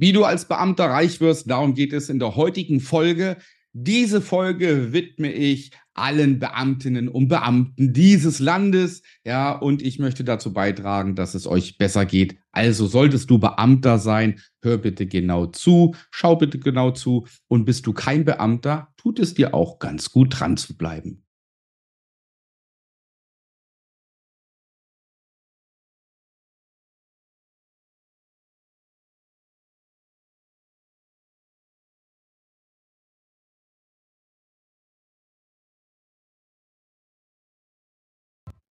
Wie 0.00 0.12
du 0.12 0.22
als 0.22 0.46
Beamter 0.46 0.84
reich 0.84 1.20
wirst, 1.20 1.50
darum 1.50 1.74
geht 1.74 1.92
es 1.92 2.08
in 2.08 2.20
der 2.20 2.36
heutigen 2.36 2.78
Folge. 2.78 3.36
Diese 3.72 4.20
Folge 4.20 4.92
widme 4.92 5.32
ich 5.32 5.72
allen 5.92 6.38
Beamtinnen 6.38 7.08
und 7.08 7.26
Beamten 7.26 7.92
dieses 7.92 8.38
Landes. 8.38 9.02
Ja, 9.24 9.50
und 9.50 9.82
ich 9.82 9.98
möchte 9.98 10.22
dazu 10.22 10.52
beitragen, 10.52 11.16
dass 11.16 11.34
es 11.34 11.48
euch 11.48 11.78
besser 11.78 12.06
geht. 12.06 12.38
Also 12.52 12.86
solltest 12.86 13.28
du 13.28 13.40
Beamter 13.40 13.98
sein, 13.98 14.40
hör 14.62 14.78
bitte 14.78 15.08
genau 15.08 15.46
zu, 15.46 15.96
schau 16.12 16.36
bitte 16.36 16.60
genau 16.60 16.92
zu. 16.92 17.26
Und 17.48 17.64
bist 17.64 17.84
du 17.84 17.92
kein 17.92 18.24
Beamter, 18.24 18.92
tut 18.96 19.18
es 19.18 19.34
dir 19.34 19.52
auch 19.52 19.80
ganz 19.80 20.12
gut 20.12 20.38
dran 20.38 20.56
zu 20.56 20.76
bleiben. 20.76 21.24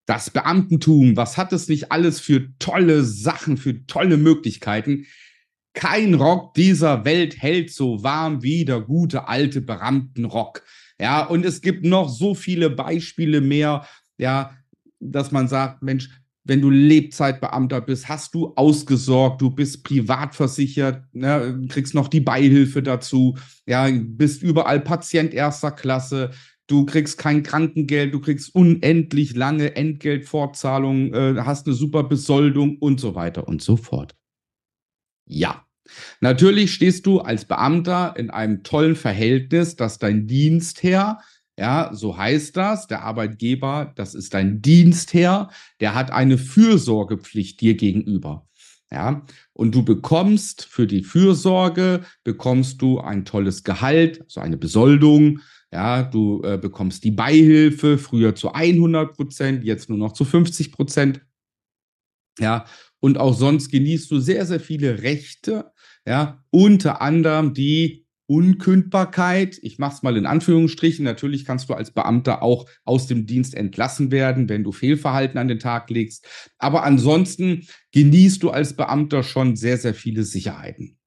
Das 0.06 0.30
Beamtentum, 0.30 1.16
was 1.16 1.36
hat 1.36 1.52
es 1.52 1.68
nicht 1.68 1.90
alles 1.90 2.20
für 2.20 2.56
tolle 2.58 3.02
Sachen, 3.02 3.56
für 3.56 3.86
tolle 3.86 4.16
Möglichkeiten? 4.16 5.06
Kein 5.74 6.14
Rock 6.14 6.54
dieser 6.54 7.04
Welt 7.04 7.42
hält 7.42 7.70
so 7.70 8.02
warm 8.02 8.42
wie 8.42 8.64
der 8.64 8.80
gute 8.80 9.28
alte 9.28 9.60
Beamtenrock. 9.60 10.62
Ja, 10.98 11.24
und 11.24 11.44
es 11.44 11.60
gibt 11.60 11.84
noch 11.84 12.08
so 12.08 12.34
viele 12.34 12.70
Beispiele 12.70 13.40
mehr, 13.40 13.86
ja, 14.16 14.56
dass 15.00 15.32
man 15.32 15.48
sagt, 15.48 15.82
Mensch, 15.82 16.08
wenn 16.44 16.60
du 16.62 16.70
Lebzeitbeamter 16.70 17.80
bist, 17.80 18.08
hast 18.08 18.34
du 18.34 18.54
ausgesorgt, 18.54 19.42
du 19.42 19.50
bist 19.50 19.82
privat 19.82 20.34
versichert, 20.34 21.02
ne, 21.12 21.66
kriegst 21.68 21.92
noch 21.92 22.06
die 22.06 22.20
Beihilfe 22.20 22.82
dazu, 22.82 23.36
ja, 23.66 23.88
bist 23.90 24.42
überall 24.42 24.80
Patient 24.80 25.34
erster 25.34 25.72
Klasse, 25.72 26.30
du 26.66 26.84
kriegst 26.84 27.18
kein 27.18 27.42
Krankengeld, 27.42 28.12
du 28.12 28.20
kriegst 28.20 28.54
unendlich 28.54 29.34
lange 29.34 29.76
Entgeltfortzahlungen, 29.76 31.14
äh, 31.14 31.40
hast 31.42 31.66
eine 31.66 31.74
super 31.74 32.04
Besoldung 32.04 32.78
und 32.78 33.00
so 33.00 33.14
weiter 33.14 33.46
und 33.46 33.62
so 33.62 33.76
fort. 33.76 34.14
Ja, 35.28 35.66
natürlich 36.20 36.72
stehst 36.72 37.06
du 37.06 37.20
als 37.20 37.44
Beamter 37.44 38.14
in 38.16 38.30
einem 38.30 38.62
tollen 38.62 38.96
Verhältnis, 38.96 39.76
dass 39.76 39.98
dein 39.98 40.26
Dienstherr, 40.26 41.20
ja, 41.58 41.90
so 41.92 42.16
heißt 42.16 42.56
das, 42.56 42.86
der 42.86 43.02
Arbeitgeber, 43.02 43.92
das 43.96 44.14
ist 44.14 44.34
dein 44.34 44.60
Dienstherr, 44.60 45.50
der 45.80 45.94
hat 45.94 46.10
eine 46.10 46.38
Fürsorgepflicht 46.38 47.60
dir 47.60 47.74
gegenüber. 47.74 48.46
Ja, 48.92 49.26
und 49.52 49.74
du 49.74 49.84
bekommst 49.84 50.64
für 50.64 50.86
die 50.86 51.02
Fürsorge, 51.02 52.04
bekommst 52.22 52.80
du 52.80 53.00
ein 53.00 53.24
tolles 53.24 53.64
Gehalt, 53.64 54.24
so 54.28 54.40
eine 54.40 54.56
Besoldung, 54.56 55.40
ja, 55.72 56.02
du 56.02 56.42
äh, 56.42 56.58
bekommst 56.58 57.04
die 57.04 57.10
Beihilfe 57.10 57.98
früher 57.98 58.34
zu 58.34 58.52
100 58.52 59.16
Prozent, 59.16 59.64
jetzt 59.64 59.88
nur 59.88 59.98
noch 59.98 60.12
zu 60.12 60.24
50 60.24 60.72
Prozent. 60.72 61.20
Ja, 62.38 62.66
und 63.00 63.18
auch 63.18 63.34
sonst 63.34 63.70
genießt 63.70 64.10
du 64.10 64.20
sehr, 64.20 64.46
sehr 64.46 64.60
viele 64.60 65.02
Rechte. 65.02 65.72
Ja, 66.06 66.44
unter 66.50 67.00
anderem 67.00 67.54
die 67.54 68.06
Unkündbarkeit. 68.26 69.58
Ich 69.62 69.78
mache 69.78 69.94
es 69.94 70.02
mal 70.02 70.16
in 70.16 70.26
Anführungsstrichen. 70.26 71.04
Natürlich 71.04 71.44
kannst 71.44 71.68
du 71.68 71.74
als 71.74 71.92
Beamter 71.92 72.42
auch 72.42 72.66
aus 72.84 73.06
dem 73.06 73.26
Dienst 73.26 73.54
entlassen 73.54 74.10
werden, 74.10 74.48
wenn 74.48 74.64
du 74.64 74.72
Fehlverhalten 74.72 75.38
an 75.38 75.48
den 75.48 75.58
Tag 75.58 75.90
legst. 75.90 76.26
Aber 76.58 76.84
ansonsten 76.84 77.66
genießt 77.92 78.42
du 78.42 78.50
als 78.50 78.74
Beamter 78.74 79.22
schon 79.22 79.56
sehr, 79.56 79.78
sehr 79.78 79.94
viele 79.94 80.24
Sicherheiten. 80.24 80.98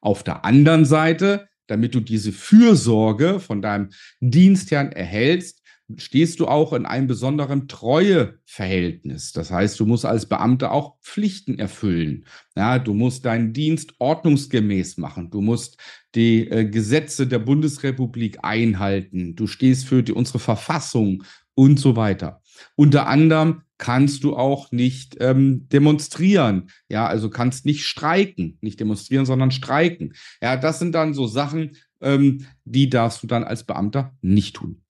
Auf 0.00 0.22
der 0.22 0.44
anderen 0.44 0.84
Seite 0.84 1.48
damit 1.66 1.94
du 1.94 2.00
diese 2.00 2.32
Fürsorge 2.32 3.40
von 3.40 3.62
deinem 3.62 3.90
Dienstherrn 4.20 4.92
erhältst, 4.92 5.62
stehst 5.96 6.40
du 6.40 6.48
auch 6.48 6.72
in 6.72 6.84
einem 6.84 7.06
besonderen 7.06 7.68
Treueverhältnis. 7.68 9.32
Das 9.32 9.50
heißt, 9.50 9.78
du 9.78 9.86
musst 9.86 10.04
als 10.04 10.26
Beamter 10.26 10.72
auch 10.72 11.00
Pflichten 11.00 11.58
erfüllen. 11.58 12.26
Ja, 12.56 12.78
du 12.78 12.92
musst 12.92 13.24
deinen 13.24 13.52
Dienst 13.52 13.94
ordnungsgemäß 13.98 14.96
machen. 14.98 15.30
Du 15.30 15.40
musst 15.40 15.78
die 16.14 16.48
äh, 16.48 16.64
Gesetze 16.64 17.26
der 17.26 17.38
Bundesrepublik 17.38 18.38
einhalten. 18.42 19.36
Du 19.36 19.46
stehst 19.46 19.86
für 19.86 20.02
die, 20.02 20.12
unsere 20.12 20.40
Verfassung 20.40 21.22
und 21.54 21.78
so 21.78 21.94
weiter. 21.94 22.42
Unter 22.74 23.06
anderem 23.06 23.62
kannst 23.78 24.24
du 24.24 24.36
auch 24.36 24.72
nicht 24.72 25.16
ähm, 25.20 25.68
demonstrieren. 25.68 26.70
Ja, 26.88 27.06
also 27.06 27.30
kannst 27.30 27.66
nicht 27.66 27.84
streiken, 27.84 28.58
nicht 28.60 28.80
demonstrieren, 28.80 29.26
sondern 29.26 29.50
streiken. 29.50 30.14
Ja, 30.40 30.56
das 30.56 30.78
sind 30.78 30.94
dann 30.94 31.14
so 31.14 31.26
Sachen, 31.26 31.76
ähm, 32.00 32.46
die 32.64 32.88
darfst 32.88 33.22
du 33.22 33.26
dann 33.26 33.44
als 33.44 33.64
Beamter 33.64 34.16
nicht 34.22 34.56
tun. 34.56 34.82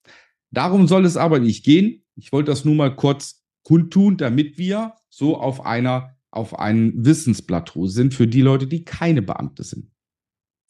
Darum 0.51 0.87
soll 0.87 1.05
es 1.05 1.17
aber 1.17 1.39
nicht 1.39 1.65
gehen. 1.65 2.03
Ich 2.15 2.31
wollte 2.31 2.51
das 2.51 2.65
nur 2.65 2.75
mal 2.75 2.95
kurz 2.95 3.43
kundtun, 3.63 4.17
damit 4.17 4.57
wir 4.57 4.93
so 5.09 5.37
auf 5.37 5.65
einer 5.65 6.15
auf 6.31 6.59
einem 6.59 6.93
Wissensplateau 7.05 7.87
sind 7.87 8.13
für 8.13 8.27
die 8.27 8.41
Leute, 8.41 8.67
die 8.67 8.83
keine 8.83 9.21
Beamte 9.21 9.63
sind. 9.63 9.91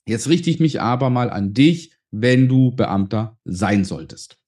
Jetzt 0.08 0.30
richte 0.30 0.50
ich 0.50 0.60
mich 0.60 0.80
aber 0.80 1.10
mal 1.10 1.30
an 1.30 1.54
dich, 1.54 1.94
wenn 2.12 2.48
du 2.48 2.72
Beamter 2.72 3.38
sein 3.44 3.84
solltest. 3.84 4.40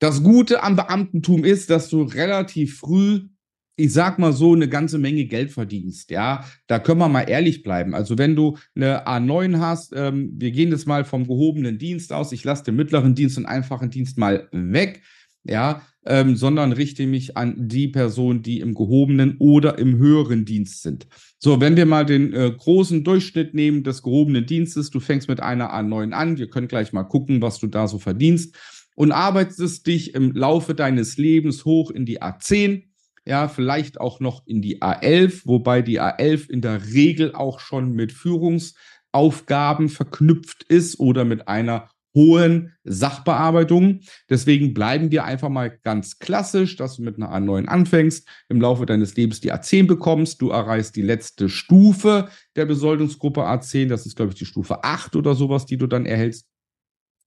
Das 0.00 0.22
Gute 0.22 0.62
am 0.62 0.76
Beamtentum 0.76 1.44
ist, 1.44 1.68
dass 1.68 1.90
du 1.90 2.02
relativ 2.02 2.78
früh, 2.78 3.28
ich 3.76 3.92
sag 3.92 4.18
mal 4.18 4.32
so, 4.32 4.54
eine 4.54 4.66
ganze 4.66 4.96
Menge 4.96 5.26
Geld 5.26 5.50
verdienst. 5.50 6.10
Ja, 6.10 6.44
da 6.66 6.78
können 6.78 7.00
wir 7.00 7.08
mal 7.10 7.28
ehrlich 7.28 7.62
bleiben. 7.62 7.94
Also 7.94 8.16
wenn 8.16 8.34
du 8.34 8.56
eine 8.74 9.06
A9 9.06 9.58
hast, 9.58 9.92
ähm, 9.94 10.32
wir 10.38 10.52
gehen 10.52 10.70
jetzt 10.70 10.86
mal 10.86 11.04
vom 11.04 11.26
gehobenen 11.26 11.78
Dienst 11.78 12.14
aus. 12.14 12.32
Ich 12.32 12.44
lasse 12.44 12.64
den 12.64 12.76
mittleren 12.76 13.14
Dienst 13.14 13.36
und 13.36 13.44
einfachen 13.44 13.90
Dienst 13.90 14.16
mal 14.16 14.48
weg. 14.52 15.02
Ja, 15.44 15.82
ähm, 16.06 16.34
sondern 16.34 16.72
richte 16.72 17.06
mich 17.06 17.36
an 17.36 17.68
die 17.68 17.88
Personen, 17.88 18.42
die 18.42 18.60
im 18.60 18.74
gehobenen 18.74 19.36
oder 19.38 19.78
im 19.78 19.98
höheren 19.98 20.46
Dienst 20.46 20.82
sind. 20.82 21.06
So, 21.38 21.60
wenn 21.60 21.76
wir 21.76 21.86
mal 21.86 22.06
den 22.06 22.32
äh, 22.32 22.50
großen 22.50 23.04
Durchschnitt 23.04 23.54
nehmen 23.54 23.82
des 23.82 24.02
gehobenen 24.02 24.46
Dienstes, 24.46 24.90
du 24.90 25.00
fängst 25.00 25.28
mit 25.28 25.40
einer 25.40 25.74
A9 25.74 26.12
an, 26.12 26.38
wir 26.38 26.48
können 26.48 26.68
gleich 26.68 26.94
mal 26.94 27.04
gucken, 27.04 27.42
was 27.42 27.58
du 27.58 27.66
da 27.66 27.86
so 27.86 27.98
verdienst 27.98 28.54
und 29.00 29.12
arbeitest 29.12 29.86
dich 29.86 30.14
im 30.14 30.32
Laufe 30.32 30.74
deines 30.74 31.16
Lebens 31.16 31.64
hoch 31.64 31.90
in 31.90 32.04
die 32.04 32.20
A10, 32.20 32.82
ja, 33.24 33.48
vielleicht 33.48 33.98
auch 33.98 34.20
noch 34.20 34.46
in 34.46 34.60
die 34.60 34.82
A11, 34.82 35.46
wobei 35.46 35.80
die 35.80 36.02
A11 36.02 36.50
in 36.50 36.60
der 36.60 36.84
Regel 36.92 37.34
auch 37.34 37.60
schon 37.60 37.92
mit 37.92 38.12
Führungsaufgaben 38.12 39.88
verknüpft 39.88 40.64
ist 40.64 41.00
oder 41.00 41.24
mit 41.24 41.48
einer 41.48 41.88
hohen 42.14 42.74
Sachbearbeitung. 42.84 44.00
Deswegen 44.28 44.74
bleiben 44.74 45.10
wir 45.10 45.24
einfach 45.24 45.48
mal 45.48 45.70
ganz 45.82 46.18
klassisch, 46.18 46.76
dass 46.76 46.96
du 46.96 47.02
mit 47.02 47.16
einer 47.16 47.32
A9 47.32 47.68
anfängst, 47.68 48.28
im 48.50 48.60
Laufe 48.60 48.84
deines 48.84 49.16
Lebens 49.16 49.40
die 49.40 49.50
A10 49.50 49.86
bekommst, 49.86 50.42
du 50.42 50.50
erreichst 50.50 50.94
die 50.94 51.00
letzte 51.00 51.48
Stufe 51.48 52.28
der 52.54 52.66
Besoldungsgruppe 52.66 53.48
A10, 53.48 53.88
das 53.88 54.04
ist, 54.04 54.16
glaube 54.16 54.32
ich, 54.32 54.38
die 54.38 54.44
Stufe 54.44 54.84
8 54.84 55.16
oder 55.16 55.34
sowas, 55.34 55.64
die 55.64 55.78
du 55.78 55.86
dann 55.86 56.04
erhältst 56.04 56.50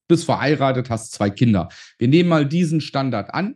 bist 0.07 0.25
verheiratet, 0.25 0.89
hast 0.89 1.11
zwei 1.11 1.29
Kinder. 1.29 1.69
Wir 1.97 2.07
nehmen 2.07 2.29
mal 2.29 2.45
diesen 2.45 2.81
Standard 2.81 3.33
an, 3.33 3.55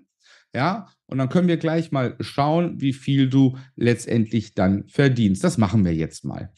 ja, 0.56 0.88
und 1.08 1.18
dann 1.20 1.30
können 1.30 1.48
wir 1.48 1.58
gleich 1.58 1.92
mal 1.92 2.16
schauen, 2.20 2.82
wie 2.82 2.94
viel 2.94 3.30
du 3.30 3.58
letztendlich 3.76 4.54
dann 4.54 4.88
verdienst. 4.88 5.44
Das 5.44 5.58
machen 5.58 5.84
wir 5.86 5.96
jetzt 5.96 6.26
mal. 6.26 6.52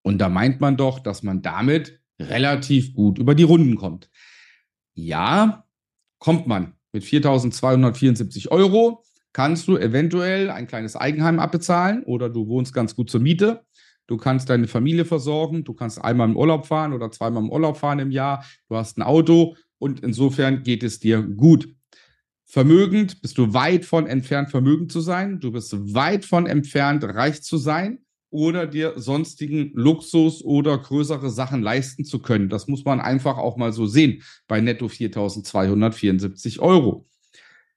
Und 0.01 0.17
da 0.19 0.31
meint 0.31 0.63
man 0.63 0.79
doch, 0.79 1.01
dass 1.01 1.23
man 1.23 1.43
damit 1.43 2.01
relativ 2.19 2.95
gut 2.95 3.19
über 3.19 3.35
die 3.35 3.43
Runden 3.43 3.77
kommt. 3.77 4.09
Ja, 4.97 5.65
kommt 6.19 6.47
man. 6.47 6.73
Mit 6.93 7.05
4.274 7.05 8.49
Euro 8.49 9.05
kannst 9.35 9.69
du 9.69 9.77
eventuell 9.77 10.51
ein 10.51 10.67
kleines 10.67 10.97
Eigenheim 10.97 11.39
abbezahlen 11.39 12.03
oder 12.05 12.31
du 12.31 12.49
wohnst 12.49 12.73
ganz 12.73 12.97
gut 12.97 13.11
zur 13.11 13.21
Miete. 13.21 13.63
Du 14.07 14.17
kannst 14.17 14.49
deine 14.49 14.69
Familie 14.69 15.05
versorgen, 15.05 15.65
du 15.65 15.75
kannst 15.75 16.03
einmal 16.03 16.31
im 16.31 16.37
Urlaub 16.37 16.67
fahren 16.67 16.95
oder 16.95 17.11
zweimal 17.11 17.43
im 17.43 17.51
Urlaub 17.51 17.77
fahren 17.77 17.99
im 17.99 18.11
Jahr, 18.11 18.45
du 18.71 18.77
hast 18.77 18.97
ein 18.97 19.03
Auto 19.03 19.57
und 19.79 20.01
insofern 20.01 20.63
geht 20.63 20.83
es 20.83 20.99
dir 20.99 21.23
gut. 21.23 21.69
vermögend 22.47 23.21
bist 23.21 23.37
du 23.37 23.53
weit 23.53 23.85
von 23.85 24.07
entfernt, 24.07 24.51
vermögend 24.51 24.93
zu 24.93 25.01
sein. 25.01 25.41
Du 25.41 25.51
bist 25.53 25.75
weit 25.95 26.25
von 26.25 26.47
entfernt, 26.47 27.05
reich 27.05 27.43
zu 27.43 27.59
sein 27.59 28.06
oder 28.31 28.67
dir 28.67 28.95
sonstigen 28.97 29.71
Luxus 29.75 30.43
oder 30.43 30.77
größere 30.79 31.31
Sachen 31.31 31.63
leisten 31.63 32.05
zu 32.05 32.21
können. 32.21 32.49
Das 32.49 32.67
muss 32.67 32.85
man 32.85 33.01
einfach 33.01 33.39
auch 33.39 33.57
mal 33.57 33.73
so 33.73 33.87
sehen 33.87 34.23
bei 34.49 34.61
netto 34.61 34.87
4.274 34.87 36.59
Euro. 36.61 37.07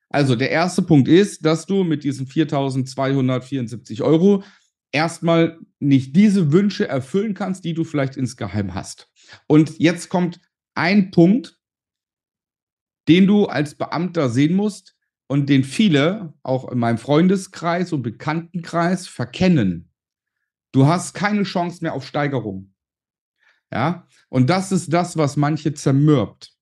Also 0.10 0.36
der 0.36 0.50
erste 0.50 0.81
Punkt 0.81 1.07
ist, 1.07 1.46
dass 1.46 1.66
du 1.66 1.84
mit 1.84 2.04
diesen 2.04 2.25
4.274 2.28 4.01
Euro 4.01 4.44
erstmal 4.92 5.60
nicht 5.80 6.16
diese 6.16 6.51
Wünsche 6.51 6.88
erfüllen 6.88 7.36
kannst, 7.36 7.63
die 7.63 7.74
du 7.74 7.84
vielleicht 7.84 8.18
insgeheim 8.18 8.74
hast. 8.74 9.10
Und 9.48 9.78
jetzt 9.78 10.10
kommt 10.10 10.40
ein 10.74 11.12
Punkt, 11.12 11.60
den 13.07 13.28
du 13.28 13.46
als 13.46 13.75
Beamter 13.75 14.30
sehen 14.30 14.56
musst 14.56 14.96
und 15.28 15.48
den 15.48 15.63
viele 15.63 16.34
auch 16.42 16.72
in 16.72 16.80
meinem 16.80 16.98
Freundeskreis 16.98 17.94
und 17.94 18.01
Bekanntenkreis 18.01 19.07
verkennen. 19.07 19.88
Du 20.71 20.86
hast 20.86 21.13
keine 21.13 21.44
Chance 21.44 21.80
mehr 21.81 21.94
auf 21.94 22.06
Steigerung. 22.06 22.74
Ja, 23.71 24.07
und 24.30 24.50
das 24.50 24.71
ist 24.71 24.92
das, 24.94 25.18
was 25.18 25.38
manche 25.38 25.74
zermürbt. 25.74 26.54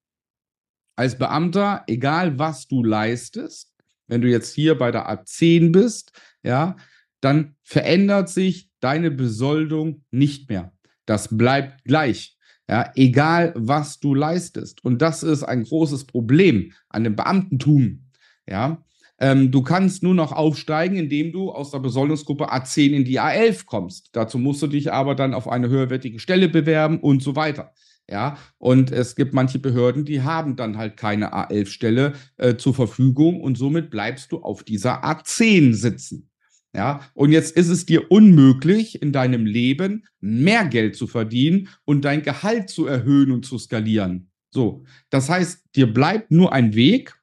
Als 0.95 1.17
Beamter, 1.17 1.83
egal 1.87 2.37
was 2.39 2.67
du 2.67 2.83
leistest, 2.83 3.73
wenn 4.07 4.21
du 4.21 4.29
jetzt 4.29 4.53
hier 4.53 4.77
bei 4.77 4.91
der 4.91 5.09
A10 5.09 5.71
bist, 5.71 6.11
ja, 6.43 6.75
dann 7.21 7.55
verändert 7.63 8.29
sich 8.29 8.69
deine 8.79 9.11
Besoldung 9.11 10.03
nicht 10.11 10.49
mehr. 10.49 10.73
Das 11.05 11.35
bleibt 11.35 11.83
gleich. 11.83 12.37
Ja, 12.69 12.91
egal 12.95 13.53
was 13.55 13.99
du 13.99 14.13
leistest. 14.13 14.83
Und 14.83 15.01
das 15.01 15.23
ist 15.23 15.43
ein 15.43 15.63
großes 15.63 16.05
Problem 16.05 16.73
an 16.89 17.05
dem 17.05 17.15
Beamtentum. 17.15 18.09
Ja, 18.45 18.83
ähm, 19.19 19.51
du 19.51 19.63
kannst 19.63 20.03
nur 20.03 20.13
noch 20.13 20.31
aufsteigen, 20.31 20.95
indem 20.95 21.31
du 21.31 21.51
aus 21.51 21.71
der 21.71 21.79
Besoldungsgruppe 21.79 22.51
A10 22.51 22.91
in 22.91 23.05
die 23.05 23.19
A11 23.19 23.65
kommst. 23.65 24.09
Dazu 24.13 24.37
musst 24.37 24.61
du 24.61 24.67
dich 24.67 24.91
aber 24.91 25.15
dann 25.15 25.33
auf 25.33 25.47
eine 25.47 25.69
höherwertige 25.69 26.19
Stelle 26.19 26.49
bewerben 26.49 26.99
und 26.99 27.23
so 27.23 27.35
weiter. 27.35 27.73
Ja, 28.09 28.37
und 28.57 28.89
es 28.89 29.17
gibt 29.17 29.33
manche 29.33 29.59
Behörden, 29.59 30.05
die 30.05 30.21
haben 30.21 30.55
dann 30.55 30.77
halt 30.77 30.95
keine 30.95 31.33
A11-Stelle 31.33 32.13
äh, 32.37 32.55
zur 32.55 32.73
Verfügung 32.73 33.41
und 33.41 33.57
somit 33.57 33.89
bleibst 33.89 34.31
du 34.31 34.37
auf 34.37 34.63
dieser 34.63 35.03
A10 35.03 35.73
sitzen. 35.73 36.29
Ja, 36.73 37.01
und 37.13 37.31
jetzt 37.31 37.57
ist 37.57 37.69
es 37.69 37.85
dir 37.85 38.09
unmöglich, 38.11 39.01
in 39.01 39.11
deinem 39.11 39.45
Leben 39.45 40.05
mehr 40.21 40.65
Geld 40.65 40.95
zu 40.95 41.07
verdienen 41.07 41.69
und 41.83 42.05
dein 42.05 42.21
Gehalt 42.21 42.69
zu 42.69 42.85
erhöhen 42.85 43.31
und 43.31 43.45
zu 43.45 43.57
skalieren. 43.57 44.29
So, 44.51 44.85
das 45.09 45.29
heißt, 45.29 45.75
dir 45.75 45.91
bleibt 45.91 46.31
nur 46.31 46.53
ein 46.53 46.75
Weg, 46.75 47.16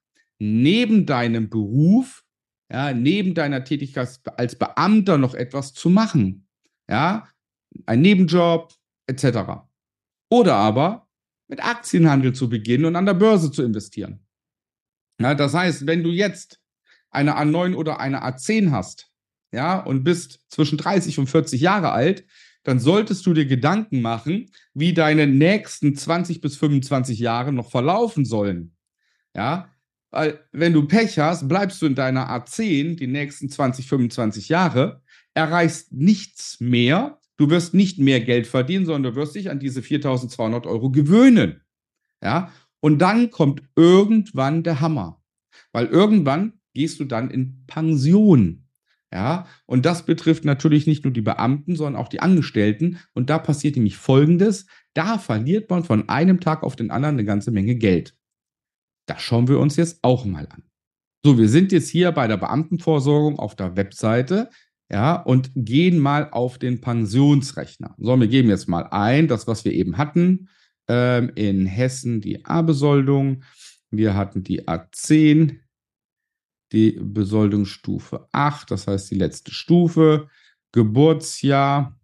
neben 0.45 1.07
deinem 1.07 1.49
Beruf, 1.49 2.25
ja, 2.71 2.93
neben 2.93 3.35
deiner 3.35 3.65
Tätigkeit 3.65 4.21
als 4.37 4.57
Beamter 4.57 5.19
noch 5.19 5.35
etwas 5.35 5.73
zu 5.73 5.91
machen. 5.91 6.47
Ja, 6.89 7.29
ein 7.87 8.01
Nebenjob, 8.03 8.73
etc. 9.07 9.67
Oder 10.31 10.55
aber 10.57 11.09
mit 11.49 11.65
Aktienhandel 11.65 12.33
zu 12.33 12.49
beginnen 12.49 12.87
und 12.87 12.97
an 12.97 13.07
der 13.07 13.15
Börse 13.15 13.51
zu 13.51 13.63
investieren. 13.63 14.27
Ja, 15.21 15.35
das 15.35 15.55
heißt, 15.55 15.87
wenn 15.87 16.03
du 16.03 16.11
jetzt 16.11 16.61
eine 17.11 17.37
A9 17.37 17.75
oder 17.75 18.01
eine 18.01 18.25
A10 18.25 18.71
hast, 18.71 19.11
ja, 19.53 19.79
und 19.79 20.03
bist 20.03 20.41
zwischen 20.49 20.79
30 20.79 21.19
und 21.21 21.29
40 21.29 21.61
Jahre 21.61 21.93
alt, 21.93 22.27
dann 22.65 22.81
solltest 22.81 23.25
du 23.27 23.35
dir 23.35 23.47
Gedanken 23.47 24.01
machen, 24.01 24.51
wie 24.73 24.95
deine 24.95 25.27
nächsten 25.27 25.95
20 25.95 26.41
bis 26.41 26.57
25 26.57 27.19
Jahre 27.19 27.53
noch 27.53 27.71
verlaufen 27.71 28.25
sollen. 28.25 28.75
Ja, 29.37 29.69
weil 30.15 30.39
wenn 30.53 30.73
du 30.73 30.87
Pech 30.87 31.19
hast, 31.19 31.49
bleibst 31.49 31.83
du 31.83 31.87
in 31.87 31.97
deiner 31.97 32.31
A10 32.31 32.97
die 32.97 33.09
nächsten 33.09 33.49
20, 33.49 33.89
25 33.89 34.49
Jahre, 34.49 35.03
erreichst 35.35 35.93
nichts 35.93 36.61
mehr, 36.61 37.19
du 37.37 37.51
wirst 37.51 37.75
nicht 37.75 37.99
mehr 37.99 38.21
Geld 38.21 38.47
verdienen, 38.47 38.87
sondern 38.87 39.13
du 39.13 39.17
wirst 39.19 39.35
dich 39.35 39.51
an 39.51 39.59
diese 39.59 39.83
4200 39.83 40.67
Euro 40.67 40.93
gewöhnen. 40.93 41.63
Ja, 42.23 42.53
und 42.79 43.01
dann 43.01 43.31
kommt 43.31 43.63
irgendwann 43.75 44.63
der 44.63 44.81
Hammer, 44.81 45.21
weil 45.73 45.87
irgendwann 45.87 46.61
gehst 46.75 47.01
du 47.01 47.05
dann 47.05 47.31
in 47.31 47.65
Pension. 47.67 48.69
Ja, 49.13 49.47
und 49.67 49.85
das 49.85 50.07
betrifft 50.07 50.45
natürlich 50.45 50.87
nicht 50.87 51.05
nur 51.05 51.13
die 51.13 51.23
Beamten, 51.23 51.75
sondern 51.75 52.01
auch 52.01 52.09
die 52.09 52.21
Angestellten. 52.21 52.99
Und 53.15 53.31
da 53.31 53.39
passiert 53.39 53.77
nämlich 53.77 53.97
Folgendes. 53.97 54.67
Da 54.93 55.19
verliert 55.19 55.71
man 55.71 55.85
von 55.85 56.09
einem 56.09 56.41
Tag 56.41 56.63
auf 56.63 56.77
den 56.77 56.91
anderen 56.91 57.17
eine 57.17 57.25
ganze 57.25 57.51
Menge 57.51 57.77
Geld. 57.77 58.17
Das 59.07 59.21
schauen 59.21 59.49
wir 59.49 59.59
uns 59.59 59.77
jetzt 59.77 59.99
auch 60.03 60.25
mal 60.25 60.47
an. 60.49 60.63
So, 61.25 61.39
wir 61.39 61.49
sind 61.49 61.73
jetzt 61.73 61.89
hier 61.89 62.13
bei 62.13 62.27
der 62.27 62.37
Beamtenvorsorgung 62.37 63.39
auf 63.39 63.57
der 63.57 63.77
Webseite, 63.77 64.51
ja, 64.91 65.17
und 65.17 65.51
gehen 65.55 65.99
mal 65.99 66.29
auf 66.31 66.59
den 66.59 66.81
Pensionsrechner. 66.81 67.95
So, 67.99 68.21
wir 68.21 68.29
geben 68.29 68.51
jetzt 68.51 68.69
mal 68.69 68.87
ein, 68.91 69.29
das, 69.29 69.47
was 69.47 69.65
wir 69.65 69.73
eben 69.73 69.97
hatten, 69.97 70.49
ähm, 70.89 71.33
in 71.35 71.65
Hessen 71.65 72.21
die 72.21 72.45
A-Besoldung. 72.45 73.45
Wir 73.91 74.15
hatten 74.15 74.43
die 74.43 74.69
A10, 74.69 75.61
die 76.73 76.99
Besoldungsstufe 77.01 78.29
8, 78.33 78.71
das 78.71 78.87
heißt 78.87 79.11
die 79.11 79.17
letzte 79.17 79.53
Stufe. 79.53 80.29
Geburtsjahr. 80.73 81.99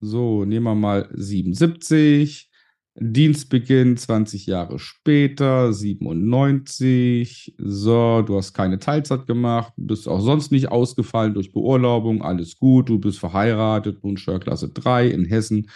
So, 0.00 0.44
nehmen 0.44 0.64
wir 0.64 0.74
mal 0.74 1.08
77. 1.12 2.51
Dienstbeginn 2.94 3.96
20 3.96 4.46
Jahre 4.46 4.78
später, 4.78 5.72
97. 5.72 7.54
So, 7.58 8.22
du 8.22 8.36
hast 8.36 8.52
keine 8.52 8.78
Teilzeit 8.78 9.26
gemacht, 9.26 9.72
bist 9.76 10.06
auch 10.06 10.20
sonst 10.20 10.52
nicht 10.52 10.68
ausgefallen 10.68 11.32
durch 11.32 11.52
Beurlaubung, 11.52 12.22
alles 12.22 12.58
gut, 12.58 12.90
du 12.90 12.98
bist 12.98 13.18
verheiratet, 13.18 14.02
Lohnsteuerklasse 14.02 14.68
3 14.68 15.08
in 15.08 15.24
Hessen, 15.24 15.70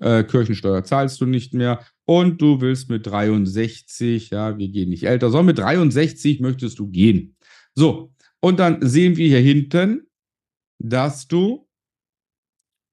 äh, 0.00 0.22
Kirchensteuer 0.22 0.84
zahlst 0.84 1.20
du 1.22 1.26
nicht 1.26 1.54
mehr 1.54 1.80
und 2.04 2.42
du 2.42 2.60
willst 2.60 2.90
mit 2.90 3.06
63, 3.06 4.30
ja, 4.30 4.58
wir 4.58 4.68
gehen 4.68 4.90
nicht 4.90 5.04
älter, 5.04 5.30
sondern 5.30 5.46
mit 5.46 5.58
63 5.58 6.40
möchtest 6.40 6.78
du 6.78 6.88
gehen. 6.88 7.36
So, 7.74 8.12
und 8.40 8.58
dann 8.58 8.86
sehen 8.86 9.16
wir 9.16 9.28
hier 9.28 9.40
hinten, 9.40 10.08
dass 10.78 11.26
du 11.26 11.66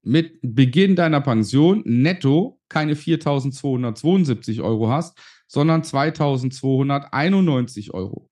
mit 0.03 0.39
Beginn 0.41 0.95
deiner 0.95 1.19
Pension 1.19 1.81
netto 1.85 2.56
keine 2.69 2.95
4.272 2.95 4.63
Euro 4.63 4.89
hast, 4.89 5.17
sondern 5.47 5.81
2.291 5.81 7.91
Euro. 7.91 8.29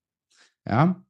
Ja, 0.68 1.06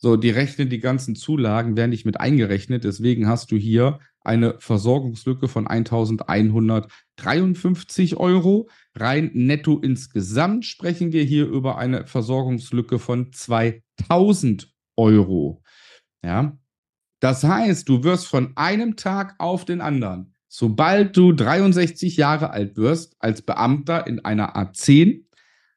so, 0.00 0.16
die 0.16 0.30
rechnen 0.30 0.70
die 0.70 0.78
ganzen 0.78 1.16
Zulagen, 1.16 1.76
werden 1.76 1.90
nicht 1.90 2.06
mit 2.06 2.20
eingerechnet. 2.20 2.84
Deswegen 2.84 3.26
hast 3.26 3.50
du 3.50 3.56
hier 3.56 3.98
eine 4.20 4.54
Versorgungslücke 4.60 5.48
von 5.48 5.66
1153 5.66 8.16
Euro. 8.16 8.70
Rein 8.94 9.32
netto 9.34 9.80
insgesamt 9.80 10.66
sprechen 10.66 11.10
wir 11.12 11.24
hier 11.24 11.48
über 11.48 11.78
eine 11.78 12.06
Versorgungslücke 12.06 13.00
von 13.00 13.32
2000 13.32 14.72
Euro. 14.96 15.64
Ja, 16.24 16.56
das 17.20 17.42
heißt, 17.42 17.88
du 17.88 18.04
wirst 18.04 18.28
von 18.28 18.56
einem 18.56 18.94
Tag 18.94 19.34
auf 19.38 19.64
den 19.64 19.80
anderen, 19.80 20.36
sobald 20.48 21.16
du 21.16 21.32
63 21.32 22.16
Jahre 22.16 22.50
alt 22.50 22.76
wirst, 22.76 23.16
als 23.18 23.42
Beamter 23.42 24.06
in 24.06 24.24
einer 24.24 24.56
A10, 24.56 25.24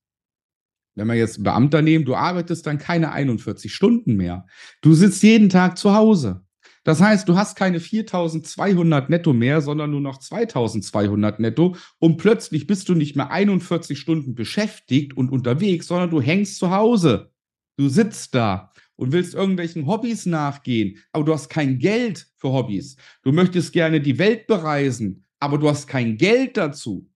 wenn 0.95 1.09
wir 1.09 1.15
jetzt 1.15 1.43
Beamter 1.43 1.83
nehmen, 1.83 2.05
du 2.05 2.15
arbeitest 2.15 2.67
dann 2.67 2.79
keine 2.79 3.13
41 3.13 3.75
Stunden 3.75 4.17
mehr. 4.17 4.47
Du 4.81 4.95
sitzt 4.95 5.23
jeden 5.23 5.49
Tag 5.49 5.79
zu 5.79 5.95
Hause. 5.95 6.45
Das 6.85 7.01
heißt, 7.01 7.29
du 7.29 7.37
hast 7.37 7.57
keine 7.57 7.79
4200 7.79 9.09
netto 9.09 9.33
mehr, 9.33 9.61
sondern 9.61 9.93
nur 9.93 10.01
noch 10.01 10.19
2200 10.19 11.39
netto 11.39 11.77
und 11.99 12.17
plötzlich 12.17 12.67
bist 12.67 12.89
du 12.89 12.95
nicht 12.95 13.15
mehr 13.15 13.31
41 13.31 13.99
Stunden 13.99 14.35
beschäftigt 14.35 15.17
und 15.17 15.31
unterwegs, 15.31 15.87
sondern 15.87 16.11
du 16.11 16.21
hängst 16.21 16.59
zu 16.59 16.71
Hause. 16.71 17.31
Du 17.77 17.89
sitzt 17.89 18.35
da 18.35 18.73
und 18.97 19.13
willst 19.13 19.35
irgendwelchen 19.35 19.87
Hobbys 19.87 20.27
nachgehen, 20.27 20.99
aber 21.13 21.25
du 21.25 21.33
hast 21.33 21.49
kein 21.49 21.79
Geld 21.79 22.27
für 22.37 22.53
Hobbys. 22.53 22.97
Du 23.23 23.33
möchtest 23.33 23.73
gerne 23.73 24.01
die 24.01 24.19
Welt 24.19 24.49
bereisen, 24.49 25.25
aber 25.39 25.59
du 25.59 25.69
hast 25.69 25.87
kein 25.87 26.17
Geld 26.17 26.57
dazu. 26.57 27.09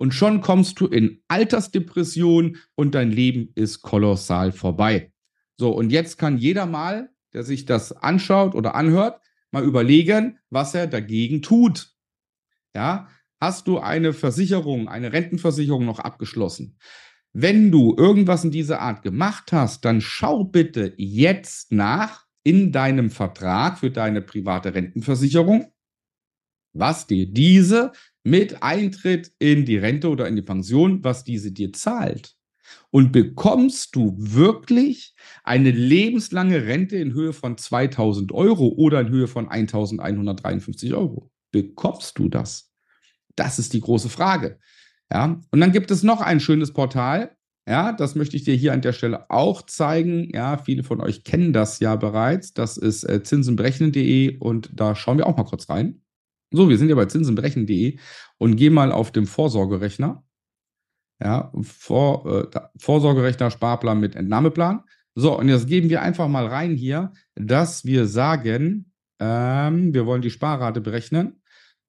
Und 0.00 0.14
schon 0.14 0.40
kommst 0.40 0.80
du 0.80 0.86
in 0.86 1.22
Altersdepression 1.28 2.56
und 2.74 2.94
dein 2.94 3.12
Leben 3.12 3.52
ist 3.54 3.82
kolossal 3.82 4.50
vorbei. 4.50 5.12
So, 5.58 5.70
und 5.70 5.90
jetzt 5.90 6.16
kann 6.16 6.38
jeder 6.38 6.66
mal 6.66 7.10
der 7.32 7.44
sich 7.44 7.64
das 7.64 7.92
anschaut 7.92 8.56
oder 8.56 8.74
anhört, 8.74 9.20
mal 9.52 9.62
überlegen, 9.62 10.40
was 10.50 10.74
er 10.74 10.88
dagegen 10.88 11.42
tut. 11.42 11.94
Ja, 12.74 13.08
Hast 13.42 13.68
du 13.68 13.78
eine 13.78 14.12
Versicherung, 14.12 14.88
eine 14.88 15.14
Rentenversicherung 15.14 15.86
noch 15.86 15.98
abgeschlossen? 15.98 16.76
Wenn 17.32 17.70
du 17.70 17.94
irgendwas 17.96 18.44
in 18.44 18.50
dieser 18.50 18.82
Art 18.82 19.02
gemacht 19.02 19.52
hast, 19.52 19.86
dann 19.86 20.02
schau 20.02 20.44
bitte 20.44 20.92
jetzt 20.98 21.72
nach 21.72 22.26
in 22.42 22.70
deinem 22.70 23.08
Vertrag 23.08 23.78
für 23.78 23.90
deine 23.90 24.20
private 24.20 24.74
Rentenversicherung, 24.74 25.72
was 26.74 27.06
dir 27.06 27.32
diese 27.32 27.92
mit 28.24 28.62
Eintritt 28.62 29.32
in 29.38 29.64
die 29.64 29.78
Rente 29.78 30.08
oder 30.08 30.28
in 30.28 30.36
die 30.36 30.42
Pension, 30.42 31.02
was 31.04 31.24
diese 31.24 31.52
dir 31.52 31.72
zahlt. 31.72 32.36
Und 32.90 33.12
bekommst 33.12 33.96
du 33.96 34.14
wirklich 34.16 35.14
eine 35.44 35.70
lebenslange 35.70 36.66
Rente 36.66 36.96
in 36.96 37.12
Höhe 37.12 37.32
von 37.32 37.56
2000 37.56 38.32
Euro 38.32 38.68
oder 38.68 39.00
in 39.00 39.08
Höhe 39.08 39.26
von 39.26 39.48
1153 39.48 40.94
Euro? 40.94 41.30
Bekommst 41.52 42.18
du 42.18 42.28
das? 42.28 42.72
Das 43.36 43.58
ist 43.58 43.72
die 43.72 43.80
große 43.80 44.08
Frage. 44.08 44.58
Ja, 45.12 45.40
und 45.50 45.60
dann 45.60 45.72
gibt 45.72 45.90
es 45.90 46.02
noch 46.02 46.20
ein 46.20 46.40
schönes 46.40 46.72
Portal. 46.72 47.36
Ja, 47.68 47.92
das 47.92 48.14
möchte 48.14 48.36
ich 48.36 48.44
dir 48.44 48.54
hier 48.54 48.72
an 48.72 48.80
der 48.80 48.92
Stelle 48.92 49.30
auch 49.30 49.62
zeigen. 49.62 50.28
Ja, 50.32 50.58
viele 50.58 50.82
von 50.82 51.00
euch 51.00 51.24
kennen 51.24 51.52
das 51.52 51.78
ja 51.80 51.96
bereits. 51.96 52.54
Das 52.54 52.76
ist 52.76 53.04
äh, 53.04 53.22
zinsenberechnen.de 53.22 54.38
und 54.38 54.70
da 54.74 54.94
schauen 54.94 55.18
wir 55.18 55.26
auch 55.26 55.36
mal 55.36 55.44
kurz 55.44 55.68
rein. 55.68 56.00
So, 56.52 56.68
wir 56.68 56.78
sind 56.78 56.88
ja 56.88 56.96
bei 56.96 57.06
zinsenberechnen.de 57.06 57.98
und 58.38 58.56
gehen 58.56 58.74
mal 58.74 58.90
auf 58.90 59.12
dem 59.12 59.26
Vorsorgerechner. 59.26 60.24
Ja, 61.22 61.52
Vor, 61.62 62.50
äh, 62.52 62.60
Vorsorgerechner, 62.78 63.50
Sparplan 63.50 64.00
mit 64.00 64.16
Entnahmeplan. 64.16 64.82
So, 65.14 65.38
und 65.38 65.48
jetzt 65.48 65.68
geben 65.68 65.90
wir 65.90 66.02
einfach 66.02 66.28
mal 66.28 66.46
rein 66.46 66.74
hier, 66.74 67.12
dass 67.34 67.84
wir 67.84 68.06
sagen, 68.06 68.92
ähm, 69.20 69.94
wir 69.94 70.06
wollen 70.06 70.22
die 70.22 70.30
Sparrate 70.30 70.80
berechnen 70.80 71.42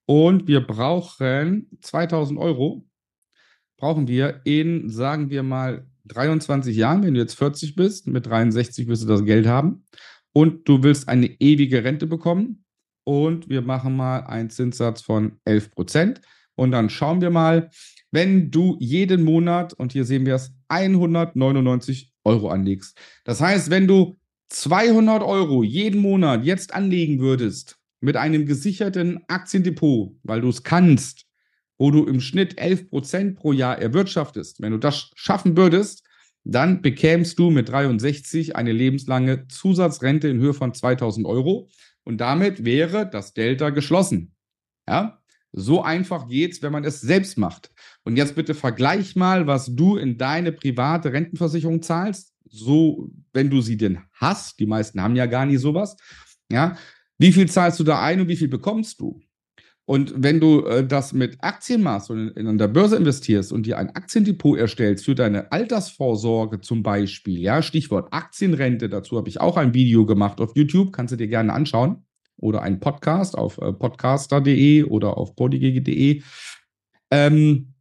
und 0.06 0.48
wir 0.48 0.62
brauchen 0.62 1.70
2000 1.82 2.38
Euro. 2.40 2.86
Brauchen 3.78 4.08
wir 4.08 4.42
in, 4.44 4.90
sagen 4.90 5.30
wir 5.30 5.42
mal, 5.42 5.88
23 6.06 6.76
Jahren, 6.76 7.04
wenn 7.04 7.14
du 7.14 7.20
jetzt 7.20 7.36
40 7.36 7.76
bist, 7.76 8.08
mit 8.08 8.26
63 8.28 8.88
wirst 8.88 9.04
du 9.04 9.08
das 9.08 9.24
Geld 9.24 9.48
haben 9.48 9.86
und 10.34 10.68
du 10.68 10.84
willst 10.84 11.08
eine 11.08 11.28
ewige 11.40 11.84
Rente 11.84 12.06
bekommen 12.06 12.66
und 13.04 13.50
wir 13.50 13.62
machen 13.62 13.96
mal 13.96 14.20
einen 14.22 14.50
Zinssatz 14.50 15.02
von 15.02 15.40
11 15.46 15.72
Prozent 15.72 16.22
und 16.56 16.72
dann 16.72 16.90
schauen 16.90 17.22
wir 17.22 17.30
mal, 17.30 17.70
wenn 18.12 18.52
du 18.52 18.78
jeden 18.80 19.24
Monat, 19.24 19.74
und 19.74 19.94
hier 19.94 20.06
sehen 20.06 20.26
wir 20.26 20.36
es, 20.36 20.54
199 20.68 22.12
Euro 22.24 22.50
anlegst. 22.50 22.98
Das 23.24 23.42
heißt, 23.42 23.70
wenn 23.70 23.88
du 23.88 24.18
200 24.50 25.24
Euro 25.24 25.64
jeden 25.64 26.02
Monat 26.02 26.44
jetzt 26.44 26.74
anlegen 26.74 27.20
würdest 27.20 27.78
mit 28.02 28.18
einem 28.18 28.46
gesicherten 28.46 29.22
Aktiendepot, 29.28 30.16
weil 30.24 30.42
du 30.42 30.50
es 30.50 30.64
kannst, 30.64 31.26
wo 31.78 31.90
du 31.90 32.06
im 32.06 32.20
Schnitt 32.20 32.60
11 32.60 32.90
Prozent 32.90 33.36
pro 33.38 33.54
Jahr 33.54 33.80
erwirtschaftest, 33.80 34.62
wenn 34.62 34.74
du 34.74 34.78
das 34.78 35.12
schaffen 35.16 35.56
würdest, 35.56 36.04
dann 36.44 36.82
bekämst 36.82 37.40
du 37.40 37.50
mit 37.50 37.70
63 37.70 38.56
eine 38.56 38.72
lebenslange 38.72 39.48
Zusatzrente 39.48 40.28
in 40.28 40.40
Höhe 40.40 40.54
von 40.54 40.74
2000 40.74 41.26
Euro 41.26 41.70
und 42.12 42.18
damit 42.18 42.66
wäre 42.66 43.10
das 43.10 43.34
Delta 43.34 43.70
geschlossen. 43.70 44.34
Ja, 44.86 45.22
so 45.54 45.82
einfach 45.82 46.28
geht's, 46.28 46.62
wenn 46.62 46.74
man 46.74 46.84
es 46.84 47.00
selbst 47.00 47.38
macht. 47.38 47.72
Und 48.04 48.18
jetzt 48.18 48.36
bitte 48.36 48.54
vergleich 48.54 49.16
mal, 49.16 49.48
was 49.48 49.74
du 49.74 49.96
in 49.96 50.18
deine 50.18 50.52
private 50.52 51.14
Rentenversicherung 51.14 51.82
zahlst. 51.82 52.34
So, 52.50 53.10
wenn 53.32 53.50
du 53.50 53.62
sie 53.62 53.78
denn 53.78 54.00
hast. 54.12 54.60
Die 54.60 54.66
meisten 54.66 55.02
haben 55.02 55.16
ja 55.16 55.26
gar 55.26 55.46
nie 55.46 55.56
sowas. 55.56 55.96
Ja. 56.52 56.76
Wie 57.18 57.32
viel 57.32 57.50
zahlst 57.50 57.80
du 57.80 57.86
da 57.86 58.02
ein 58.02 58.20
und 58.20 58.28
wie 58.28 58.36
viel 58.36 58.50
bekommst 58.50 59.00
du? 59.00 59.22
Und 59.86 60.14
wenn 60.16 60.40
du 60.40 60.66
äh, 60.66 60.86
das 60.86 61.12
mit 61.12 61.38
Aktien 61.44 61.82
machst 61.82 62.10
und 62.12 62.30
in, 62.30 62.48
in 62.48 62.58
der 62.58 62.68
Börse 62.68 62.96
investierst 62.96 63.52
und 63.52 63.66
dir 63.66 63.78
ein 63.78 63.90
Aktiendepot 63.96 64.58
erstellst 64.58 65.06
für 65.06 65.16
deine 65.16 65.52
Altersvorsorge 65.52 66.62
zum 66.62 66.84
Beispiel, 66.84 67.40
ja, 67.40 67.62
Stichwort 67.62 68.14
Aktienrente, 68.14 68.90
dazu 68.90 69.18
habe 69.18 69.30
ich 69.30 69.42
auch 69.42 69.58
ein 69.58 69.74
Video 69.74 70.06
gemacht 70.06 70.40
auf 70.40 70.56
YouTube, 70.56 70.94
kannst 70.94 71.14
du 71.14 71.18
dir 71.18 71.28
gerne 71.28 71.54
anschauen. 71.54 72.06
Oder 72.38 72.62
einen 72.64 72.80
Podcast 72.80 73.38
auf 73.38 73.60
äh, 73.60 73.72
podcaster.de 73.72 74.84
oder 74.84 75.18
auf 75.18 75.36
podigg.de, 75.36 76.24
ähm, 77.12 77.74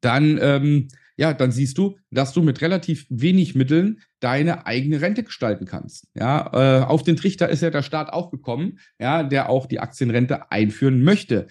dann, 0.00 0.38
ähm, 0.40 0.88
ja, 1.16 1.32
dann 1.32 1.50
siehst 1.50 1.78
du, 1.78 1.96
dass 2.10 2.32
du 2.32 2.42
mit 2.42 2.60
relativ 2.60 3.06
wenig 3.08 3.54
Mitteln 3.54 4.00
deine 4.20 4.66
eigene 4.66 5.00
Rente 5.00 5.22
gestalten 5.22 5.64
kannst. 5.64 6.08
Ja, 6.14 6.50
äh, 6.52 6.84
auf 6.84 7.02
den 7.02 7.16
Trichter 7.16 7.48
ist 7.48 7.62
ja 7.62 7.70
der 7.70 7.82
Staat 7.82 8.12
auch 8.12 8.30
gekommen, 8.30 8.78
ja, 8.98 9.22
der 9.22 9.48
auch 9.48 9.66
die 9.66 9.80
Aktienrente 9.80 10.50
einführen 10.50 11.02
möchte. 11.02 11.46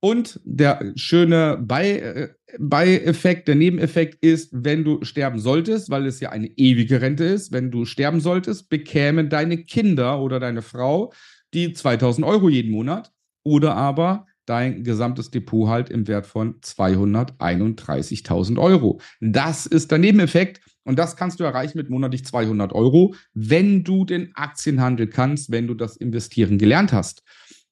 Und 0.00 0.40
der 0.44 0.92
schöne 0.94 1.64
äh, 1.68 2.28
Beieffekt, 2.58 3.48
der 3.48 3.54
Nebeneffekt 3.54 4.22
ist, 4.22 4.50
wenn 4.52 4.84
du 4.84 5.02
sterben 5.02 5.38
solltest, 5.38 5.90
weil 5.90 6.06
es 6.06 6.20
ja 6.20 6.30
eine 6.30 6.46
ewige 6.46 7.00
Rente 7.00 7.24
ist, 7.24 7.52
wenn 7.52 7.70
du 7.70 7.86
sterben 7.86 8.20
solltest, 8.20 8.68
bekämen 8.68 9.30
deine 9.30 9.58
Kinder 9.58 10.20
oder 10.20 10.38
deine 10.38 10.62
Frau 10.62 11.12
die 11.54 11.72
2000 11.72 12.26
Euro 12.26 12.48
jeden 12.48 12.70
Monat 12.70 13.10
oder 13.42 13.74
aber 13.74 14.26
dein 14.46 14.84
gesamtes 14.84 15.30
Depot 15.30 15.68
halt 15.68 15.90
im 15.90 16.08
Wert 16.08 16.26
von 16.26 16.60
231.000 16.60 18.58
Euro. 18.58 19.00
Das 19.20 19.66
ist 19.66 19.90
der 19.90 19.98
Nebeneffekt 19.98 20.60
und 20.84 20.98
das 20.98 21.16
kannst 21.16 21.40
du 21.40 21.44
erreichen 21.44 21.78
mit 21.78 21.90
monatlich 21.90 22.24
200 22.24 22.72
Euro, 22.72 23.14
wenn 23.34 23.84
du 23.84 24.04
den 24.04 24.34
Aktienhandel 24.34 25.08
kannst, 25.08 25.50
wenn 25.50 25.66
du 25.66 25.74
das 25.74 25.96
Investieren 25.96 26.58
gelernt 26.58 26.92
hast. 26.92 27.22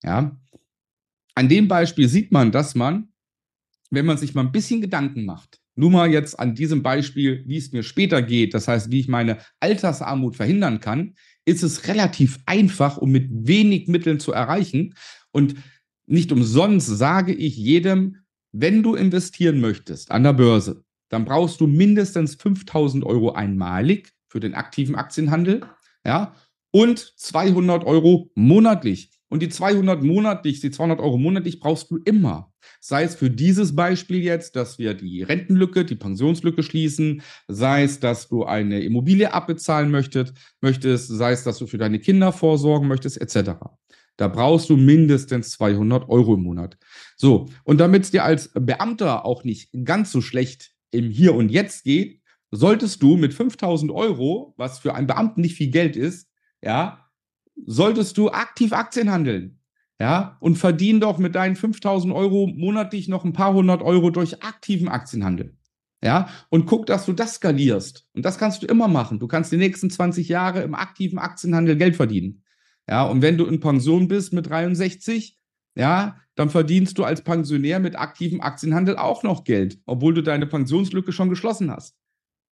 Ja. 0.02 0.36
An 1.34 1.48
dem 1.48 1.68
Beispiel 1.68 2.08
sieht 2.08 2.32
man, 2.32 2.52
dass 2.52 2.74
man, 2.74 3.08
wenn 3.90 4.06
man 4.06 4.18
sich 4.18 4.34
mal 4.34 4.42
ein 4.42 4.52
bisschen 4.52 4.80
Gedanken 4.80 5.24
macht, 5.24 5.60
nur 5.76 5.90
mal 5.90 6.10
jetzt 6.10 6.38
an 6.38 6.54
diesem 6.54 6.82
Beispiel, 6.82 7.42
wie 7.46 7.56
es 7.56 7.72
mir 7.72 7.82
später 7.82 8.22
geht, 8.22 8.54
das 8.54 8.68
heißt, 8.68 8.90
wie 8.90 9.00
ich 9.00 9.08
meine 9.08 9.38
Altersarmut 9.60 10.36
verhindern 10.36 10.80
kann, 10.80 11.14
ist 11.44 11.62
es 11.62 11.88
relativ 11.88 12.38
einfach 12.46 12.96
und 12.96 13.10
mit 13.10 13.28
wenig 13.30 13.88
Mitteln 13.88 14.20
zu 14.20 14.32
erreichen. 14.32 14.94
Und 15.32 15.56
nicht 16.06 16.32
umsonst 16.32 16.86
sage 16.86 17.32
ich 17.32 17.56
jedem, 17.56 18.18
wenn 18.52 18.82
du 18.82 18.94
investieren 18.94 19.60
möchtest 19.60 20.10
an 20.10 20.22
der 20.22 20.32
Börse, 20.32 20.84
dann 21.08 21.24
brauchst 21.24 21.60
du 21.60 21.66
mindestens 21.66 22.34
5000 22.36 23.04
Euro 23.04 23.32
einmalig 23.32 24.12
für 24.28 24.40
den 24.40 24.54
aktiven 24.54 24.94
Aktienhandel, 24.94 25.62
ja, 26.06 26.34
und 26.70 26.98
200 27.16 27.84
Euro 27.84 28.30
monatlich. 28.34 29.10
Und 29.28 29.40
die 29.40 29.48
200 29.48 30.02
monatlich, 30.02 30.60
die 30.60 30.70
200 30.70 31.00
Euro 31.00 31.18
monatlich 31.18 31.58
brauchst 31.58 31.90
du 31.90 31.98
immer. 32.04 32.52
Sei 32.80 33.02
es 33.02 33.16
für 33.16 33.30
dieses 33.30 33.74
Beispiel 33.74 34.22
jetzt, 34.22 34.54
dass 34.54 34.78
wir 34.78 34.94
die 34.94 35.22
Rentenlücke, 35.22 35.84
die 35.84 35.96
Pensionslücke 35.96 36.62
schließen, 36.62 37.22
sei 37.48 37.84
es, 37.84 38.00
dass 38.00 38.28
du 38.28 38.44
eine 38.44 38.80
Immobilie 38.80 39.32
abbezahlen 39.32 39.90
möchtest, 39.90 40.34
möchtest, 40.60 41.08
sei 41.08 41.32
es, 41.32 41.42
dass 41.42 41.58
du 41.58 41.66
für 41.66 41.78
deine 41.78 41.98
Kinder 41.98 42.32
vorsorgen 42.32 42.86
möchtest, 42.86 43.20
etc. 43.20 43.58
Da 44.16 44.28
brauchst 44.28 44.70
du 44.70 44.76
mindestens 44.76 45.50
200 45.52 46.08
Euro 46.08 46.34
im 46.34 46.42
Monat. 46.42 46.78
So, 47.16 47.46
und 47.64 47.78
damit 47.78 48.04
es 48.04 48.10
dir 48.10 48.24
als 48.24 48.50
Beamter 48.54 49.24
auch 49.24 49.44
nicht 49.44 49.70
ganz 49.84 50.12
so 50.12 50.20
schlecht 50.20 50.72
im 50.90 51.10
Hier 51.10 51.34
und 51.34 51.50
Jetzt 51.50 51.84
geht, 51.84 52.20
solltest 52.50 53.02
du 53.02 53.16
mit 53.16 53.34
5000 53.34 53.90
Euro, 53.90 54.54
was 54.56 54.78
für 54.78 54.94
einen 54.94 55.08
Beamten 55.08 55.40
nicht 55.40 55.56
viel 55.56 55.70
Geld 55.70 55.96
ist, 55.96 56.28
ja, 56.62 57.10
solltest 57.66 58.16
du 58.16 58.30
aktiv 58.30 58.72
Aktien 58.72 59.10
handeln. 59.10 59.58
Ja, 60.00 60.36
und 60.40 60.56
verdien 60.56 61.00
doch 61.00 61.18
mit 61.18 61.36
deinen 61.36 61.54
5000 61.54 62.12
Euro 62.12 62.48
monatlich 62.48 63.06
noch 63.06 63.24
ein 63.24 63.32
paar 63.32 63.54
hundert 63.54 63.80
Euro 63.80 64.10
durch 64.10 64.42
aktiven 64.42 64.88
Aktienhandel. 64.88 65.56
Ja, 66.02 66.28
und 66.50 66.66
guck, 66.66 66.86
dass 66.86 67.06
du 67.06 67.12
das 67.12 67.36
skalierst. 67.36 68.06
Und 68.12 68.24
das 68.24 68.36
kannst 68.36 68.62
du 68.62 68.66
immer 68.66 68.88
machen. 68.88 69.20
Du 69.20 69.28
kannst 69.28 69.52
die 69.52 69.56
nächsten 69.56 69.88
20 69.90 70.28
Jahre 70.28 70.62
im 70.62 70.74
aktiven 70.74 71.18
Aktienhandel 71.18 71.76
Geld 71.76 71.96
verdienen. 71.96 72.43
Ja, 72.88 73.04
und 73.04 73.22
wenn 73.22 73.38
du 73.38 73.46
in 73.46 73.60
Pension 73.60 74.08
bist 74.08 74.32
mit 74.32 74.48
63, 74.48 75.38
ja, 75.76 76.20
dann 76.34 76.50
verdienst 76.50 76.98
du 76.98 77.04
als 77.04 77.22
Pensionär 77.22 77.78
mit 77.78 77.96
aktivem 77.96 78.40
Aktienhandel 78.40 78.96
auch 78.96 79.22
noch 79.22 79.44
Geld, 79.44 79.78
obwohl 79.86 80.14
du 80.14 80.22
deine 80.22 80.46
Pensionslücke 80.46 81.12
schon 81.12 81.30
geschlossen 81.30 81.70
hast. 81.70 81.96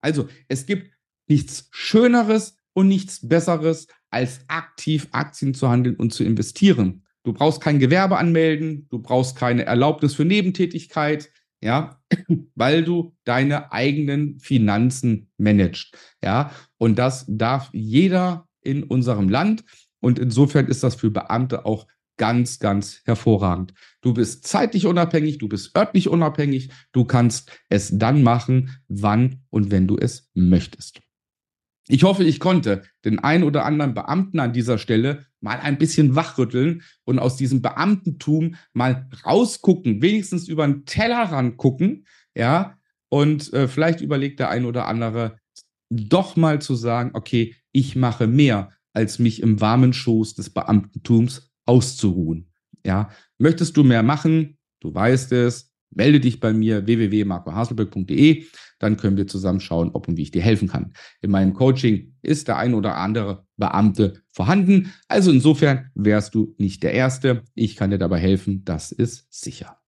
Also, 0.01 0.29
es 0.49 0.67
gibt 0.67 0.93
nichts 1.29 1.69
Schöneres 1.71 2.57
und 2.73 2.89
nichts 2.89 3.27
Besseres, 3.29 3.87
als 4.11 4.41
aktiv 4.49 5.09
Aktien 5.12 5.55
zu 5.55 5.69
handeln 5.69 5.97
und 5.97 6.12
zu 6.12 6.25
investieren. 6.25 7.05
Du 7.25 7.33
brauchst 7.33 7.61
kein 7.61 7.79
Gewerbe 7.79 8.19
anmelden, 8.19 8.87
du 8.91 8.99
brauchst 8.99 9.37
keine 9.37 9.65
Erlaubnis 9.65 10.15
für 10.15 10.25
Nebentätigkeit, 10.25 11.31
ja, 11.62 12.01
weil 12.55 12.83
du 12.83 13.15
deine 13.25 13.73
eigenen 13.73 14.41
Finanzen 14.41 15.31
managst, 15.39 15.97
ja, 16.23 16.51
und 16.79 16.99
das 16.99 17.25
darf 17.29 17.71
jeder 17.73 18.49
in 18.61 18.83
unserem 18.83 19.29
Land 19.29 19.65
und 20.03 20.19
insofern 20.19 20.67
ist 20.67 20.83
das 20.83 20.97
für 20.97 21.11
Beamte 21.11 21.65
auch 21.65 21.87
ganz, 22.19 22.59
ganz 22.59 23.01
hervorragend. 23.05 23.73
Du 24.03 24.13
bist 24.13 24.47
zeitlich 24.47 24.87
unabhängig, 24.87 25.39
du 25.39 25.49
bist 25.49 25.75
örtlich 25.77 26.09
unabhängig, 26.09 26.71
du 26.93 27.05
kannst 27.05 27.51
es 27.71 27.97
dann 27.97 28.23
machen, 28.23 28.79
wann 28.89 29.45
und 29.49 29.71
wenn 29.71 29.89
du 29.89 29.97
es 29.97 30.31
möchtest. 30.35 31.01
Ich 31.89 32.05
hoffe, 32.05 32.23
ich 32.25 32.39
konnte 32.39 32.83
den 33.05 33.19
ein 33.19 33.43
oder 33.43 33.65
anderen 33.65 33.95
Beamten 33.95 34.39
an 34.39 34.53
dieser 34.53 34.79
Stelle 34.79 35.27
mal 35.41 35.59
ein 35.59 35.79
bisschen 35.79 36.15
wachrütteln 36.15 36.83
und 37.05 37.19
aus 37.19 37.37
diesem 37.37 37.61
Beamtentum 37.61 38.55
mal 38.73 39.09
rausgucken, 39.25 40.03
wenigstens 40.03 40.49
über 40.49 40.67
den 40.67 40.85
Tellerrand 40.85 41.57
gucken, 41.57 42.07
ja, 42.35 42.79
und 43.09 43.53
äh, 43.53 43.69
vielleicht 43.69 44.01
überlegt 44.01 44.41
der 44.41 44.49
ein 44.49 44.65
oder 44.65 44.87
andere 44.87 45.39
doch 45.91 46.37
mal 46.37 46.63
zu 46.63 46.75
sagen, 46.75 47.11
okay, 47.15 47.55
ich 47.73 47.97
mache 47.97 48.27
mehr, 48.27 48.73
als 48.93 49.19
mich 49.19 49.43
im 49.43 49.61
warmen 49.61 49.93
Schoß 49.93 50.35
des 50.35 50.51
Beamtentums 50.51 51.53
auszuruhen. 51.67 52.51
Ja, 52.85 53.11
möchtest 53.39 53.77
du 53.77 53.85
mehr 53.85 54.03
machen? 54.03 54.59
Du 54.81 54.93
weißt 54.93 55.33
es, 55.33 55.73
melde 55.91 56.21
dich 56.21 56.41
bei 56.41 56.53
mir 56.53 56.87
www.marcohaselberg.de, 56.87 58.45
dann 58.79 58.97
können 58.97 59.17
wir 59.17 59.27
zusammen 59.27 59.61
schauen, 59.61 59.91
ob 59.93 60.09
und 60.09 60.17
wie 60.17 60.23
ich 60.23 60.31
dir 60.31 60.43
helfen 60.43 60.69
kann. 60.69 60.93
In 61.21 61.31
meinem 61.31 61.55
Coaching 61.55 62.15
ist 62.23 62.49
der 62.49 62.57
ein 62.57 62.75
oder 62.75 62.97
andere 62.97 63.47
Beamte 63.57 64.23
vorhanden, 64.33 64.93
also 65.09 65.31
insofern 65.31 65.91
wärst 65.95 66.35
du 66.35 66.55
nicht 66.59 66.83
der 66.83 66.93
Erste. 66.93 67.45
Ich 67.55 67.77
kann 67.77 67.91
dir 67.91 67.99
dabei 67.99 68.19
helfen, 68.19 68.65
das 68.65 68.91
ist 68.91 69.27
sicher. 69.33 69.79